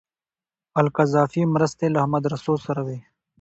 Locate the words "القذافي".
0.81-1.41